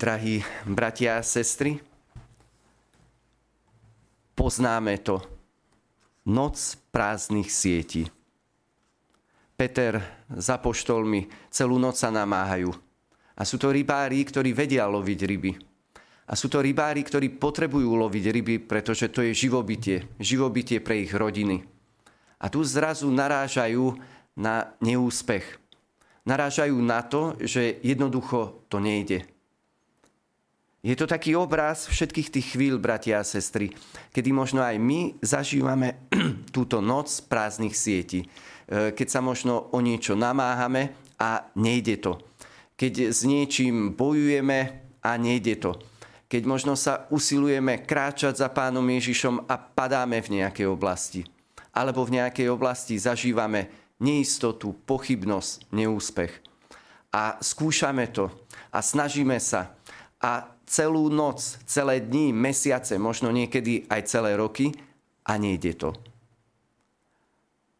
Drahí 0.00 0.40
bratia 0.64 1.20
a 1.20 1.22
sestry, 1.22 1.76
poznáme 4.32 4.96
to. 5.04 5.20
Noc 6.24 6.80
prázdnych 6.88 7.52
sietí. 7.52 8.08
Peter 9.60 10.00
za 10.32 10.56
poštolmi 10.56 11.28
celú 11.52 11.76
noc 11.76 12.00
sa 12.00 12.08
namáhajú. 12.08 12.72
A 13.36 13.44
sú 13.44 13.60
to 13.60 13.68
rybári, 13.68 14.24
ktorí 14.24 14.56
vedia 14.56 14.88
loviť 14.88 15.20
ryby. 15.20 15.52
A 16.28 16.32
sú 16.32 16.48
to 16.48 16.64
rybári, 16.64 17.04
ktorí 17.04 17.36
potrebujú 17.36 17.92
loviť 17.92 18.24
ryby, 18.32 18.56
pretože 18.56 19.12
to 19.12 19.20
je 19.20 19.36
živobytie. 19.36 20.08
Živobytie 20.16 20.80
pre 20.80 21.04
ich 21.04 21.12
rodiny. 21.12 21.60
A 22.40 22.48
tu 22.48 22.64
zrazu 22.64 23.12
narážajú 23.12 24.00
na 24.32 24.72
neúspech. 24.80 25.44
Narážajú 26.24 26.80
na 26.80 27.04
to, 27.04 27.36
že 27.44 27.76
jednoducho 27.84 28.64
to 28.72 28.80
nejde. 28.80 29.28
Je 30.80 30.96
to 30.96 31.04
taký 31.04 31.36
obraz 31.36 31.92
všetkých 31.92 32.32
tých 32.32 32.46
chvíľ, 32.56 32.80
bratia 32.80 33.20
a 33.20 33.24
sestry, 33.24 33.76
kedy 34.16 34.32
možno 34.32 34.64
aj 34.64 34.80
my 34.80 35.20
zažívame 35.20 36.08
túto 36.56 36.80
noc 36.80 37.12
prázdnych 37.28 37.76
sietí. 37.76 38.24
E, 38.24 38.96
keď 38.96 39.08
sa 39.12 39.20
možno 39.20 39.68
o 39.76 39.78
niečo 39.84 40.16
namáhame 40.16 40.96
a 41.20 41.52
nejde 41.52 42.00
to. 42.00 42.16
Keď 42.80 43.12
s 43.12 43.28
niečím 43.28 43.92
bojujeme 43.92 44.80
a 45.04 45.20
nejde 45.20 45.60
to. 45.60 45.76
Keď 46.32 46.42
možno 46.48 46.72
sa 46.80 47.04
usilujeme 47.12 47.84
kráčať 47.84 48.40
za 48.40 48.48
pánom 48.48 48.86
Ježišom 48.88 49.52
a 49.52 49.60
padáme 49.60 50.24
v 50.24 50.40
nejakej 50.40 50.64
oblasti. 50.64 51.28
Alebo 51.76 52.08
v 52.08 52.16
nejakej 52.16 52.48
oblasti 52.48 52.96
zažívame 52.96 53.68
neistotu, 54.00 54.72
pochybnosť, 54.88 55.68
neúspech. 55.76 56.32
A 57.12 57.36
skúšame 57.44 58.08
to 58.08 58.32
a 58.72 58.80
snažíme 58.80 59.36
sa. 59.36 59.76
A 60.24 60.56
celú 60.70 61.10
noc, 61.10 61.58
celé 61.66 61.98
dni, 61.98 62.30
mesiace, 62.30 62.94
možno 62.94 63.34
niekedy 63.34 63.90
aj 63.90 64.06
celé 64.06 64.38
roky 64.38 64.70
a 65.26 65.34
nejde 65.34 65.74
to. 65.74 65.90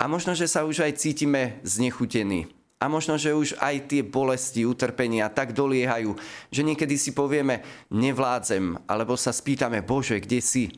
A 0.00 0.08
možno, 0.08 0.32
že 0.32 0.48
sa 0.48 0.64
už 0.64 0.88
aj 0.88 0.96
cítime 0.96 1.60
znechutení. 1.60 2.48
A 2.78 2.86
možno, 2.86 3.18
že 3.18 3.34
už 3.34 3.58
aj 3.58 3.90
tie 3.90 4.06
bolesti, 4.06 4.62
utrpenia 4.62 5.26
tak 5.28 5.50
doliehajú, 5.50 6.14
že 6.48 6.62
niekedy 6.62 6.94
si 6.94 7.10
povieme, 7.10 7.66
nevládzem, 7.90 8.86
alebo 8.86 9.18
sa 9.18 9.34
spýtame, 9.34 9.82
Bože, 9.82 10.22
kde 10.22 10.38
si? 10.38 10.70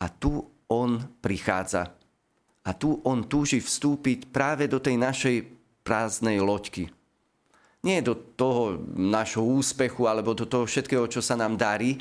A 0.00 0.08
tu 0.08 0.48
On 0.66 0.96
prichádza. 1.20 1.92
A 2.64 2.72
tu 2.72 2.98
On 3.04 3.20
túži 3.22 3.60
vstúpiť 3.60 4.32
práve 4.32 4.64
do 4.66 4.80
tej 4.80 4.96
našej 4.96 5.36
prázdnej 5.84 6.40
loďky 6.40 6.88
nie 7.86 8.02
do 8.02 8.18
toho 8.18 8.82
našho 8.98 9.46
úspechu 9.46 10.10
alebo 10.10 10.34
do 10.34 10.42
toho 10.42 10.66
všetkého, 10.66 11.06
čo 11.06 11.22
sa 11.22 11.38
nám 11.38 11.54
darí, 11.54 11.94
e, 11.94 11.98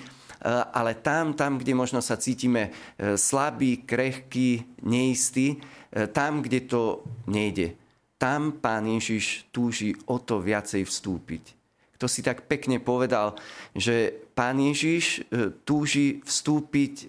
ale 0.50 0.98
tam, 0.98 1.38
tam, 1.38 1.62
kde 1.62 1.78
možno 1.78 2.02
sa 2.02 2.18
cítime 2.18 2.74
e, 2.98 3.14
slabí, 3.14 3.86
krehkí, 3.86 4.82
neistí, 4.82 5.62
e, 5.94 6.10
tam, 6.10 6.42
kde 6.42 6.66
to 6.66 7.06
nejde. 7.30 7.78
Tam 8.18 8.58
Pán 8.58 8.90
Ježiš 8.90 9.46
túži 9.54 9.94
o 10.10 10.18
to 10.18 10.42
viacej 10.42 10.90
vstúpiť. 10.90 11.54
Kto 12.02 12.10
si 12.10 12.26
tak 12.26 12.50
pekne 12.50 12.82
povedal, 12.82 13.38
že 13.78 14.10
Pán 14.34 14.60
Ježiš 14.60 15.24
túži 15.64 16.20
vstúpiť 16.28 17.08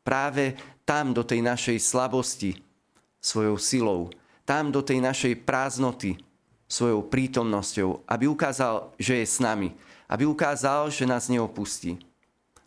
práve 0.00 0.56
tam 0.88 1.12
do 1.12 1.20
tej 1.20 1.44
našej 1.44 1.76
slabosti 1.76 2.56
svojou 3.20 3.56
silou, 3.60 4.00
tam 4.48 4.72
do 4.72 4.80
tej 4.80 5.04
našej 5.04 5.44
prázdnoty, 5.44 6.16
svojou 6.72 7.04
prítomnosťou, 7.04 8.08
aby 8.08 8.24
ukázal, 8.24 8.96
že 8.96 9.20
je 9.20 9.26
s 9.28 9.44
nami, 9.44 9.76
aby 10.08 10.24
ukázal, 10.24 10.88
že 10.88 11.04
nás 11.04 11.28
neopustí. 11.28 12.00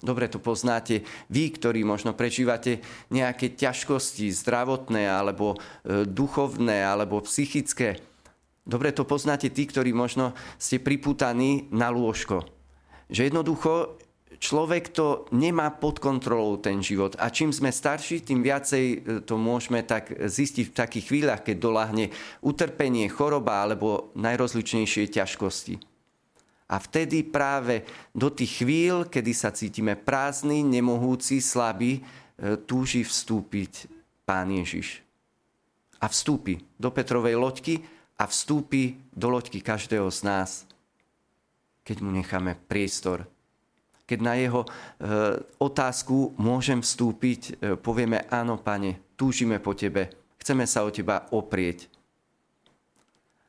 Dobre 0.06 0.30
to 0.30 0.38
poznáte 0.38 1.02
vy, 1.34 1.50
ktorí 1.50 1.82
možno 1.82 2.14
prežívate 2.14 2.86
nejaké 3.10 3.58
ťažkosti 3.58 4.30
zdravotné 4.30 5.10
alebo 5.10 5.58
e, 5.58 6.06
duchovné 6.06 6.86
alebo 6.86 7.26
psychické. 7.26 7.98
Dobre 8.62 8.94
to 8.94 9.02
poznáte 9.02 9.50
tí, 9.50 9.66
ktorí 9.66 9.98
možno 9.98 10.38
ste 10.62 10.78
priputaní 10.78 11.66
na 11.74 11.90
lôžko. 11.90 12.46
Že 13.10 13.34
jednoducho 13.34 13.98
človek 14.40 14.92
to 14.92 15.28
nemá 15.36 15.70
pod 15.72 16.02
kontrolou 16.02 16.58
ten 16.58 16.82
život. 16.82 17.16
A 17.20 17.30
čím 17.30 17.54
sme 17.54 17.72
starší, 17.72 18.24
tým 18.24 18.42
viacej 18.42 18.86
e, 18.86 18.98
to 19.22 19.36
môžeme 19.38 19.86
tak 19.86 20.10
zistiť 20.12 20.72
v 20.72 20.78
takých 20.78 21.06
chvíľach, 21.12 21.42
keď 21.46 21.56
doláhne 21.60 22.06
utrpenie, 22.42 23.12
choroba 23.12 23.62
alebo 23.62 24.10
najrozličnejšie 24.18 25.12
ťažkosti. 25.12 25.76
A 26.66 26.82
vtedy 26.82 27.22
práve 27.22 27.86
do 28.10 28.34
tých 28.34 28.66
chvíľ, 28.66 29.06
kedy 29.06 29.32
sa 29.38 29.54
cítime 29.54 29.94
prázdni, 29.94 30.66
nemohúci, 30.66 31.38
slabí, 31.38 32.02
e, 32.02 32.02
túži 32.66 33.06
vstúpiť 33.06 33.92
Pán 34.26 34.50
Ježiš. 34.50 35.06
A 36.02 36.10
vstúpi 36.10 36.58
do 36.82 36.90
Petrovej 36.90 37.38
loďky 37.38 37.86
a 38.18 38.26
vstúpi 38.26 38.98
do 39.14 39.30
loďky 39.30 39.62
každého 39.62 40.10
z 40.10 40.20
nás, 40.26 40.50
keď 41.86 42.02
mu 42.02 42.10
necháme 42.10 42.58
priestor 42.66 43.30
keď 44.06 44.20
na 44.22 44.34
jeho 44.38 44.62
e, 44.64 44.70
otázku 45.58 46.38
môžem 46.38 46.80
vstúpiť, 46.80 47.42
e, 47.42 47.52
povieme 47.76 48.30
áno, 48.30 48.62
pane, 48.62 49.02
túžime 49.18 49.58
po 49.58 49.74
tebe, 49.74 50.14
chceme 50.38 50.70
sa 50.70 50.86
o 50.86 50.94
teba 50.94 51.26
oprieť. 51.34 51.90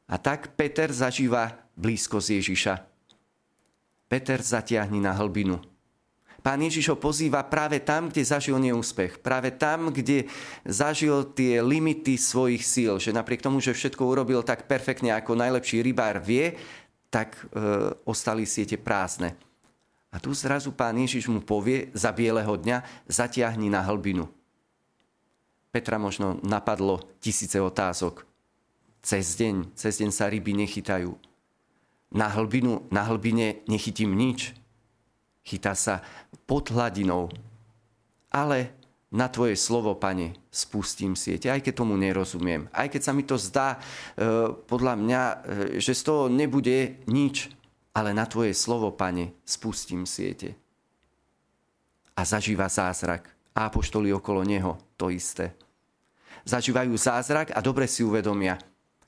A 0.08 0.16
tak 0.16 0.56
Peter 0.56 0.88
zažíva 0.88 1.60
blízkosť 1.76 2.28
Ježiša. 2.40 2.74
Peter 4.06 4.38
zatiahni 4.40 5.02
na 5.02 5.12
hlbinu. 5.12 5.60
Pán 6.46 6.62
Ježiš 6.62 6.94
ho 6.94 6.96
pozýva 6.96 7.42
práve 7.42 7.82
tam, 7.82 8.06
kde 8.06 8.22
zažil 8.22 8.54
neúspech. 8.62 9.18
Práve 9.18 9.50
tam, 9.50 9.90
kde 9.90 10.30
zažil 10.62 11.26
tie 11.34 11.58
limity 11.58 12.14
svojich 12.14 12.62
síl. 12.62 13.02
Že 13.02 13.18
napriek 13.18 13.42
tomu, 13.42 13.58
že 13.58 13.74
všetko 13.74 13.98
urobil 14.06 14.46
tak 14.46 14.70
perfektne, 14.70 15.10
ako 15.10 15.34
najlepší 15.34 15.82
rybár 15.82 16.22
vie, 16.22 16.54
tak 17.10 17.34
e, 17.34 17.50
ostali 18.06 18.46
siete 18.46 18.78
prázdne. 18.78 19.34
A 20.16 20.20
tu 20.22 20.32
zrazu 20.32 20.72
pán 20.72 20.96
Ježiš 20.96 21.28
mu 21.28 21.44
povie 21.44 21.92
za 21.92 22.08
bieleho 22.08 22.56
dňa, 22.56 23.04
zatiahni 23.04 23.68
na 23.68 23.84
hlbinu. 23.84 24.24
Petra 25.68 26.00
možno 26.00 26.40
napadlo 26.40 27.04
tisíce 27.20 27.60
otázok. 27.60 28.24
Cez 29.04 29.36
deň, 29.36 29.76
cez 29.76 30.00
deň 30.00 30.08
sa 30.08 30.32
ryby 30.32 30.56
nechytajú. 30.56 31.12
Na 32.16 32.32
hlbinu, 32.32 32.88
na 32.88 33.04
hlbine 33.04 33.60
nechytím 33.68 34.16
nič. 34.16 34.56
Chytá 35.44 35.76
sa 35.76 36.00
pod 36.48 36.72
hladinou. 36.72 37.28
Ale 38.32 38.72
na 39.12 39.28
Tvoje 39.28 39.52
slovo, 39.60 40.00
Pane, 40.00 40.32
spustím 40.48 41.12
siete, 41.12 41.52
aj 41.52 41.60
keď 41.60 41.84
tomu 41.84 42.00
nerozumiem. 42.00 42.72
Aj 42.72 42.88
keď 42.88 43.02
sa 43.04 43.12
mi 43.12 43.22
to 43.22 43.36
zdá, 43.36 43.76
e, 43.76 43.78
podľa 44.64 44.94
mňa, 44.96 45.22
e, 45.22 45.34
že 45.76 45.92
z 45.92 46.02
toho 46.08 46.22
nebude 46.32 47.04
nič 47.04 47.52
ale 47.96 48.12
na 48.12 48.28
Tvoje 48.28 48.52
slovo, 48.52 48.92
Pane, 48.92 49.40
spustím 49.48 50.04
siete. 50.04 50.52
A 52.12 52.28
zažíva 52.28 52.68
zázrak. 52.68 53.32
A 53.56 53.72
apoštoli 53.72 54.12
okolo 54.12 54.44
neho 54.44 54.76
to 55.00 55.08
isté. 55.08 55.56
Zažívajú 56.44 56.92
zázrak 56.92 57.56
a 57.56 57.64
dobre 57.64 57.88
si 57.88 58.04
uvedomia, 58.04 58.60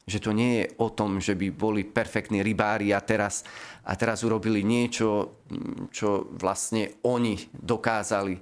že 0.09 0.25
to 0.25 0.33
nie 0.33 0.65
je 0.65 0.73
o 0.81 0.89
tom, 0.89 1.21
že 1.21 1.37
by 1.37 1.53
boli 1.53 1.85
perfektní 1.85 2.41
rybári 2.41 2.97
a 2.97 3.05
teraz, 3.05 3.45
a 3.85 3.93
teraz 3.93 4.25
urobili 4.25 4.65
niečo, 4.65 5.37
čo 5.93 6.33
vlastne 6.41 6.97
oni 7.05 7.37
dokázali. 7.53 8.41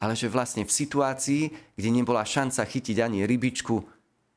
Ale 0.00 0.16
že 0.16 0.32
vlastne 0.32 0.64
v 0.64 0.72
situácii, 0.72 1.76
kde 1.76 1.88
nebola 1.92 2.24
šanca 2.24 2.64
chytiť 2.64 2.96
ani 3.04 3.28
rybičku, 3.28 3.76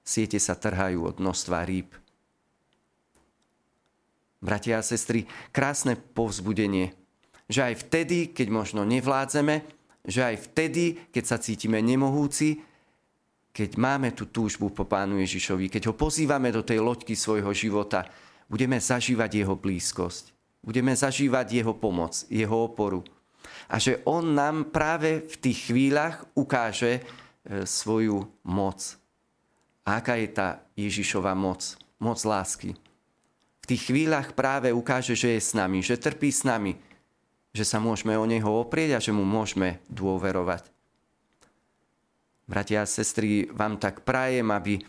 siete 0.04 0.36
sa 0.36 0.60
trhajú 0.60 1.08
od 1.08 1.16
množstva 1.24 1.64
rýb 1.64 1.96
bratia 4.40 4.80
a 4.80 4.84
sestry, 4.84 5.28
krásne 5.52 6.00
povzbudenie, 6.00 6.96
že 7.52 7.66
aj 7.66 7.88
vtedy, 7.88 8.32
keď 8.32 8.48
možno 8.50 8.88
nevládzeme, 8.88 9.66
že 10.08 10.22
aj 10.24 10.36
vtedy, 10.52 11.12
keď 11.12 11.24
sa 11.28 11.38
cítime 11.38 11.84
nemohúci, 11.84 12.64
keď 13.52 13.76
máme 13.76 14.16
tú 14.16 14.32
túžbu 14.32 14.72
po 14.72 14.88
Pánu 14.88 15.20
Ježišovi, 15.20 15.68
keď 15.68 15.92
ho 15.92 15.94
pozývame 15.98 16.54
do 16.54 16.64
tej 16.64 16.80
loďky 16.80 17.18
svojho 17.18 17.52
života, 17.52 18.08
budeme 18.48 18.80
zažívať 18.80 19.44
jeho 19.44 19.56
blízkosť. 19.60 20.32
Budeme 20.64 20.96
zažívať 20.96 21.64
jeho 21.64 21.74
pomoc, 21.76 22.24
jeho 22.32 22.72
oporu. 22.72 23.04
A 23.68 23.80
že 23.80 24.04
on 24.06 24.36
nám 24.36 24.70
práve 24.72 25.24
v 25.26 25.36
tých 25.40 25.72
chvíľach 25.72 26.28
ukáže 26.36 27.00
e, 27.00 27.02
svoju 27.64 28.28
moc. 28.44 29.00
A 29.88 30.04
aká 30.04 30.20
je 30.20 30.30
tá 30.30 30.48
Ježišova 30.76 31.34
moc? 31.34 31.80
Moc 32.00 32.20
lásky 32.24 32.76
tých 33.70 33.94
chvíľach 33.94 34.34
práve 34.34 34.74
ukáže, 34.74 35.14
že 35.14 35.38
je 35.38 35.42
s 35.42 35.54
nami, 35.54 35.86
že 35.86 36.02
trpí 36.02 36.34
s 36.34 36.42
nami, 36.42 36.74
že 37.54 37.62
sa 37.62 37.78
môžeme 37.78 38.18
o 38.18 38.26
Neho 38.26 38.50
oprieť 38.50 38.98
a 38.98 39.04
že 39.04 39.14
mu 39.14 39.22
môžeme 39.22 39.78
dôverovať. 39.90 40.66
Bratia 42.50 42.82
a 42.82 42.90
sestry, 42.90 43.46
vám 43.46 43.78
tak 43.78 44.02
prajem, 44.02 44.50
aby 44.50 44.82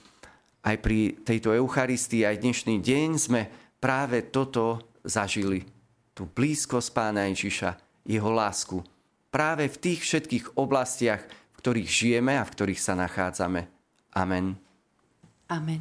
aj 0.64 0.76
pri 0.80 1.20
tejto 1.20 1.52
Eucharistii, 1.52 2.24
aj 2.24 2.40
dnešný 2.40 2.80
deň 2.80 3.08
sme 3.20 3.52
práve 3.76 4.24
toto 4.32 4.80
zažili. 5.04 5.64
tú 6.20 6.28
blízkosť 6.28 6.92
Pána 6.92 7.32
Ježiša, 7.32 7.80
jeho 8.04 8.28
lásku. 8.28 8.84
Práve 9.32 9.72
v 9.72 9.80
tých 9.80 10.04
všetkých 10.04 10.44
oblastiach, 10.58 11.24
v 11.24 11.56
ktorých 11.56 11.88
žijeme 11.88 12.36
a 12.36 12.44
v 12.44 12.52
ktorých 12.52 12.80
sa 12.80 12.92
nachádzame. 12.92 13.64
Amen. 14.12 14.60
Amen. 15.48 15.80